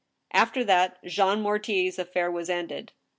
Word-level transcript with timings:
After 0.33 0.63
that 0.63 0.97
Jean 1.05 1.41
Mortier's 1.43 1.99
affair 1.99 2.31
was 2.31 2.49
ended. 2.49 2.91